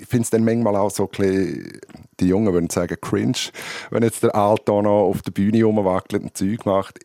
[0.00, 1.80] ich finde es dann manchmal auch so ein bisschen,
[2.18, 3.38] die Jungen würden sagen, cringe,
[3.90, 6.98] wenn jetzt der Alto noch auf der Bühne rumwackelt und Zeug macht.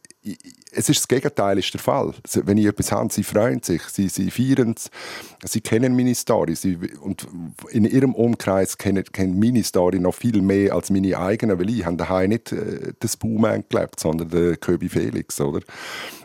[0.72, 2.14] Es ist das Gegenteil ist der Fall.
[2.34, 4.90] Wenn ich etwas habe, sie freuen sich, sie, sie feiern es,
[5.44, 7.28] sie kennen meine Story sie, und
[7.70, 11.86] in ihrem Umkreis kennen, kennen meine Story noch viel mehr als meine eigene, weil ich
[11.86, 15.62] habe daheim nicht äh, das Baumann gelebt, sondern der Köbi Felix, oder?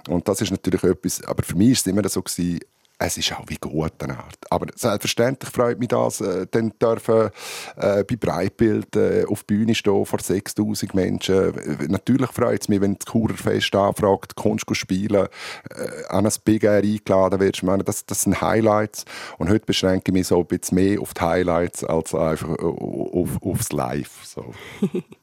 [0.09, 2.61] Und das ist natürlich etwas, aber für mich war es immer so, gewesen,
[3.03, 4.39] es ist auch wie gut eine Art.
[4.51, 7.31] Aber selbstverständlich freut mich das, äh, dann dürfen
[7.77, 11.55] äh, bei Breitbild äh, auf die Bühne stehen vor 6000 Menschen.
[11.89, 15.29] Natürlich freut es mich, wenn das Kurerfest anfragt, kommst du spielen,
[15.71, 17.57] äh, an ein Big Air eingeladen wirst.
[17.57, 19.07] Ich meine, das, das sind Highlights.
[19.39, 22.63] Und heute beschränke ich mich so ein bisschen mehr auf die Highlights als einfach äh,
[22.63, 24.25] auf, aufs Live.
[24.25, 24.53] So.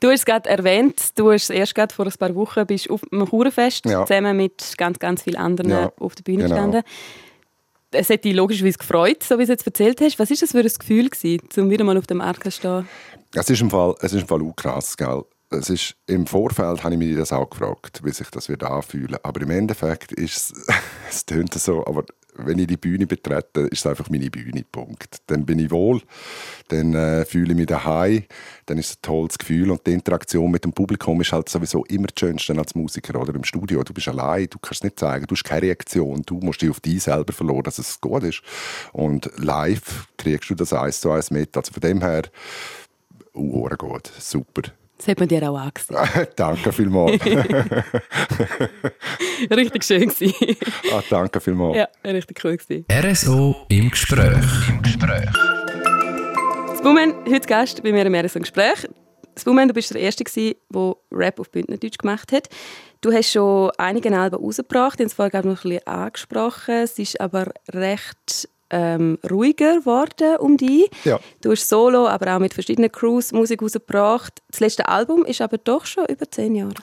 [0.00, 3.02] Du hast es gerade erwähnt, du hast erst gerade vor ein paar Wochen bist auf
[3.12, 4.04] dem Churenfest Ja.
[4.06, 6.54] zusammen mit ganz, ganz vielen anderen Ja, auf der Bühne genau.
[6.54, 6.82] gestanden.
[7.92, 10.18] Es hat dich logischerweise gefreut, so wie du es jetzt erzählt hast.
[10.18, 12.88] Was war das für ein Gefühl, gewesen, um wieder mal auf dem Markt zu stehen?
[13.34, 15.22] Es ist im Fall, es ist im Fall auch krass, gell?
[15.50, 19.18] es ist, im Vorfeld habe ich mich das auch gefragt, wie sich das wird anfühlen.
[19.22, 20.66] Aber im Endeffekt ist es,
[21.10, 22.04] es tönt so, aber
[22.46, 25.18] wenn ich die Bühne betrete, ist es einfach meine Bühne, Punkt.
[25.26, 26.00] Dann bin ich wohl,
[26.68, 28.24] dann äh, fühle ich mich daheim,
[28.66, 31.84] dann ist es ein tolles Gefühl und die Interaktion mit dem Publikum ist halt sowieso
[31.86, 33.82] immer das Schönste als Musiker oder im Studio.
[33.82, 36.80] Du bist allein, du kannst nicht sagen, du hast keine Reaktion, du musst dich auf
[36.80, 38.42] dich selber verloren, dass es gut ist.
[38.92, 41.56] Und live kriegst du das eins zu eins mit.
[41.56, 42.22] Also von dem her,
[43.34, 44.62] uh, gut, super.
[45.00, 45.96] Das hat man dir auch angesehen.
[46.36, 47.24] danke vielmals.
[49.50, 50.56] richtig schön gewesen.
[50.92, 51.78] ah, danke vielmals.
[51.78, 52.84] Ja, richtig cool gewesen.
[52.92, 54.68] RSO im Gespräch.
[54.68, 55.30] Im Gespräch.
[56.76, 58.86] Spumen, heute Gast bei mir im RSO im Gespräch.
[59.38, 62.50] Spumen, du bist der Erste, der Rap auf Bündnerdeutsch gemacht hat.
[63.00, 66.74] Du hast schon einige Alben rausgebracht, ich habe es vorher noch ein bisschen angesprochen.
[66.74, 70.90] Es ist aber recht ähm, ruhiger geworden um dich.
[71.04, 71.18] Ja.
[71.42, 74.42] Du hast solo, aber auch mit verschiedenen Crews Musik rausgebracht.
[74.50, 76.74] Das letzte Album ist aber doch schon über zehn Jahre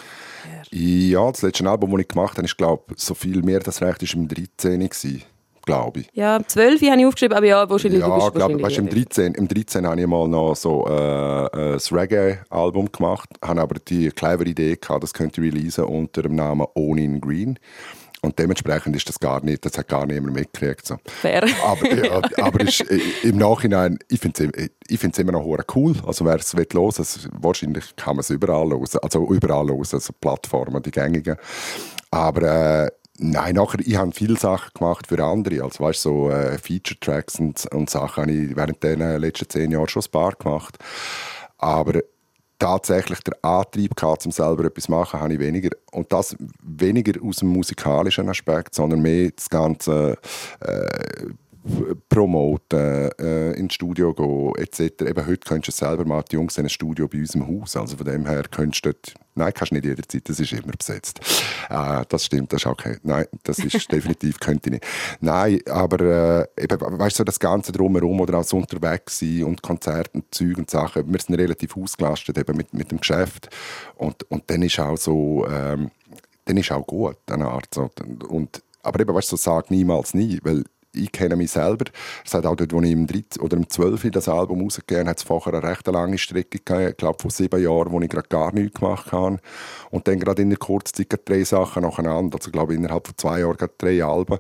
[0.72, 4.04] Ja, das letzte Album, das ich gemacht habe, ist, glaube so viel mehr das Recht
[4.04, 4.80] ist im 13.
[4.80, 5.24] gewesen
[5.68, 6.10] glaube ich.
[6.14, 8.00] Ja, 12 habe ich aufgeschrieben, aber ja, wahrscheinlich.
[8.00, 11.80] Ja, ich glaube, weißt, im 13, im 13 habe ich mal noch so äh, ein
[11.92, 16.66] Reggae-Album gemacht, habe aber die clevere Idee gehabt, das könnte ich releasen unter dem Namen
[16.74, 17.60] Onin Green.
[18.22, 20.86] Und dementsprechend ist das gar nicht, das hat gar niemand mitgekriegt.
[20.88, 20.98] So.
[21.06, 21.44] Fair.
[21.64, 22.82] Aber, ja, aber ist,
[23.24, 25.96] im Nachhinein, ich finde es ich find's immer noch cool.
[26.06, 28.86] Also wer es hören will, wahrscheinlich kann man es überall hören.
[29.02, 31.38] Also überall hören, also Plattformen, die gängigen.
[32.10, 35.64] Aber äh, Nein, nachher, ich habe viele Sachen gemacht für andere.
[35.64, 39.88] Also, weißt, so äh, Feature-Tracks und, und Sachen habe ich während den letzten zehn Jahren
[39.88, 40.78] schon ein paar gemacht.
[41.58, 42.00] Aber
[42.60, 45.70] tatsächlich der Antrieb gehabt, um selber etwas zu machen, habe ich weniger.
[45.92, 50.18] Und das weniger aus dem musikalischen Aspekt, sondern mehr das ganze
[50.60, 51.28] äh,
[52.10, 55.02] promoten, äh, ins Studio gehen, etc.
[55.02, 57.76] Eben heute könntest du selber mal, die Jungs in ein Studio bei uns im Haus,
[57.76, 61.20] also von dem her könntest du dort, nein, kannst nicht jederzeit, das ist immer besetzt.
[61.70, 62.98] Äh, das stimmt, das ist okay.
[63.04, 64.86] Nein, das ist definitiv, könnte ich nicht.
[65.22, 70.12] Nein, aber äh, eben, weißt du, das Ganze drumherum oder auch unterwegs sein und Konzerte
[70.14, 73.50] und Zeug und Sachen, wir sind relativ ausgelastet eben mit, mit dem Geschäft
[73.96, 75.92] und, und dann ist auch so, ähm,
[76.46, 77.74] dann ist auch gut, eine Art.
[77.74, 77.90] So.
[78.28, 81.86] Und, aber eben, weißt du, so sag niemals nie, weil ich kenne mich selber.
[82.26, 85.18] Es hat auch dort, als ich im 13 oder im 12 das Album rausgegeben hat
[85.18, 88.28] es vorher eine recht lange Strecke gegeben, ich glaube von sieben Jahren, wo ich gerade
[88.28, 89.38] gar nichts gemacht habe.
[89.92, 93.40] Und dann gerade in der Kurzzeit drei Sachen nacheinander, also glaube ich innerhalb von zwei
[93.42, 94.40] Jahren drei Alben.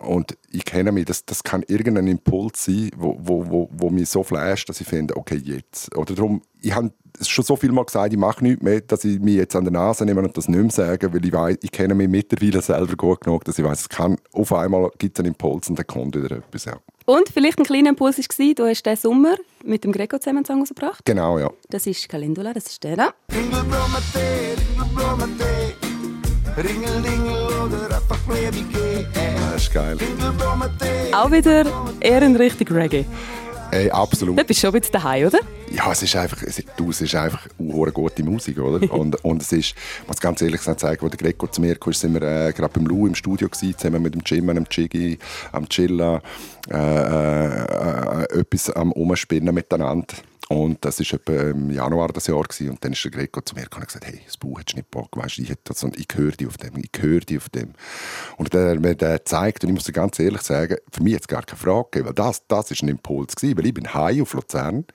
[0.00, 4.08] Und ich kenne mich, das, das kann irgendein Impuls sein, wo, wo, wo, wo mich
[4.08, 5.94] so flasht, dass ich finde, okay, jetzt.
[5.96, 9.20] Oder darum, ich habe schon so viel mal gesagt, ich mache nichts mehr, dass ich
[9.20, 11.70] mich jetzt an der Nase nehme und das nicht mehr sage, weil ich weiß, ich
[11.70, 15.22] kenne mich mittlerweile selber gut genug, dass ich weiß, es kann, auf einmal gibt es
[15.22, 16.64] einen Impuls und dann kommt wieder etwas.
[16.64, 16.78] Ja.
[17.06, 19.34] Und vielleicht ein kleiner Impuls war, du hast diesen Sommer
[19.64, 21.04] mit dem Greco zusammen einen Song rausgebracht.
[21.04, 21.50] Genau, ja.
[21.68, 23.14] Das ist Calendula, das ist der da.
[26.60, 29.06] Ringeldingel oder einfach Lebige.
[29.52, 29.96] Das ist geil.
[31.12, 31.64] Auch wieder
[32.00, 33.04] eher in Richtung Reggae.
[33.70, 34.36] Ey, absolut.
[34.36, 35.38] Du bist schon ein bisschen daheim, oder?
[35.70, 38.92] Ja, es ist einfach, es, du, es ist einfach eine gute Musik, oder?
[38.92, 41.92] und, und es ist, ich muss ganz ehrlich sagen, als der Greco zu mir kam,
[41.92, 45.18] sind wir äh, gerade beim Lou im Studio gewesen, zusammen mit dem Jim, dem Chigi,
[45.52, 46.20] am Chilla,
[46.68, 50.14] äh, äh, äh, etwas am Umspinnen miteinander.
[50.52, 52.60] Und das war etwa im Januar des Jahres.
[52.60, 54.78] Und dann ist der Greco zu mir gekommen und gesagt, hey, das Buch hättest du
[54.78, 57.48] nicht Bock, weißt, ich, das, und ich höre dich auf dem, ich höre dich auf
[57.50, 57.74] dem.
[58.36, 61.04] Und dann hat er mir das gezeigt, und ich muss dir ganz ehrlich sagen, für
[61.04, 63.94] mich jetzt gar keine Frage weil das, das ist ein Impuls gewesen, weil ich bin
[63.94, 64.86] heim auf Luzern,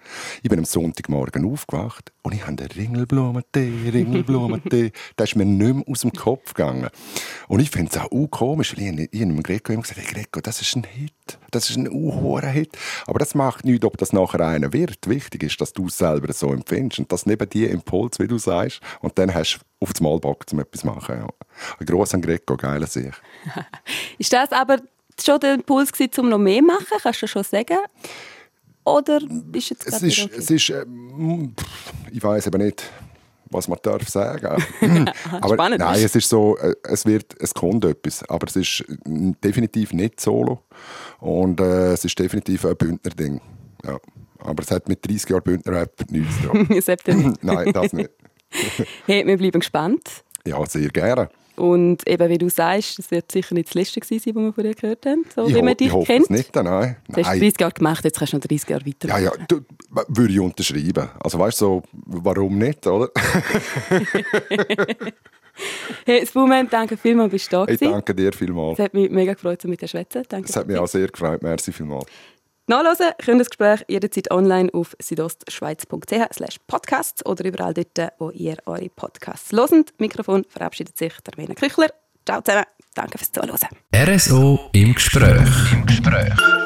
[0.44, 5.76] ich bin am Sonntagmorgen aufgewacht und ich habe den Ringelblumentee, Ringelblumentee, der ist mir nicht
[5.76, 6.90] mehr aus dem Kopf gegangen.
[7.48, 10.42] Und ich finde es auch uh, komisch, ich, habe dem Greco immer gesagt, hey Greco,
[10.42, 12.76] das ist ein Hit, das ist ein uh, Hit.
[13.06, 15.08] Aber das macht nichts, ob das nachher einer wird.
[15.08, 16.98] Wichtig ist, dass du es selber so empfindest.
[16.98, 18.82] Und das neben dir Impuls, wie du sagst.
[19.02, 21.18] Und dann hast du auf das Mal Bock, um etwas zu machen.
[21.20, 21.28] Ja.
[21.80, 23.14] Ein grosser Greco, geiler Sieg.
[24.18, 24.80] ist das aber
[25.24, 26.98] schon der Impuls um noch mehr zu machen?
[27.04, 27.78] Kannst du schon sagen?
[28.86, 29.19] Oder
[29.54, 30.36] ist jetzt es ist, okay?
[30.38, 30.86] es ist äh,
[32.12, 32.84] ich weiß eben nicht,
[33.50, 34.63] was man darf sagen.
[35.41, 35.80] aber Spannend.
[35.80, 40.21] Nein, es ist so, äh, es wird, es kommt etwas, aber es ist definitiv nicht
[40.21, 40.63] solo
[41.19, 43.41] und äh, es ist definitiv ein Bündner-Ding.
[43.84, 44.00] Ja.
[44.39, 47.38] Aber es hat mit 30 Jahren Bündner-Rap nichts zu tun.
[47.41, 48.12] Nein, das nicht.
[49.06, 50.24] hey, wir bleiben gespannt.
[50.45, 51.30] Ja, sehr gerne.
[51.56, 54.54] Und eben, wie du sagst, das wird sicher nicht das letzte gewesen sein, was wir
[54.54, 56.26] vorher gehört haben, so ich wie man dich ich kennt.
[56.26, 56.98] Es nicht, nein.
[57.08, 59.08] Du hast 30 Jahre gemacht, jetzt kannst du noch 30 Jahre weiter.
[59.08, 59.62] Ja, ja, du,
[60.10, 61.10] würde ich unterschreiben.
[61.24, 63.10] Also weißt du, so, warum nicht, oder?
[66.06, 68.78] hey, Spuman, danke vielmals, bist du da hey, danke dir vielmals.
[68.78, 70.24] Es hat mich mega gefreut, mit dir zu schwätzen.
[70.44, 72.06] Es hat mich auch sehr gefreut, merci vielmals.
[72.67, 78.32] Nachlesen könnt ihr das Gespräch jederzeit online auf südostschweiz.ch slash podcasts oder überall dort, wo
[78.32, 79.93] ihr eure Podcasts hört.
[79.99, 81.89] Mikrofon verabschiedet sich der Wiener Küchler.
[82.25, 83.60] Ciao zusammen, danke fürs Zuhören.
[83.95, 85.73] RSO im Gespräch.
[85.73, 86.64] Im Gespräch.